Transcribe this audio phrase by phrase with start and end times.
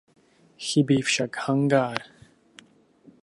[0.57, 2.01] Chybí však hangár.